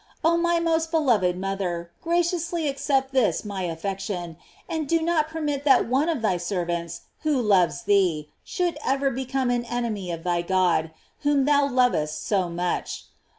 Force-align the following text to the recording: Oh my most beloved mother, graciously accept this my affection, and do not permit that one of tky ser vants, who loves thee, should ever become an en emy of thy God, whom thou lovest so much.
Oh 0.23 0.35
my 0.35 0.59
most 0.59 0.89
beloved 0.89 1.37
mother, 1.37 1.91
graciously 2.01 2.67
accept 2.67 3.11
this 3.13 3.45
my 3.45 3.65
affection, 3.69 4.35
and 4.67 4.89
do 4.89 4.99
not 4.99 5.27
permit 5.29 5.63
that 5.65 5.87
one 5.87 6.09
of 6.09 6.23
tky 6.23 6.41
ser 6.41 6.65
vants, 6.65 7.01
who 7.19 7.39
loves 7.39 7.83
thee, 7.83 8.31
should 8.43 8.79
ever 8.83 9.11
become 9.11 9.51
an 9.51 9.63
en 9.65 9.83
emy 9.83 10.11
of 10.11 10.23
thy 10.23 10.41
God, 10.41 10.89
whom 11.19 11.45
thou 11.45 11.67
lovest 11.67 12.25
so 12.25 12.49
much. 12.49 13.05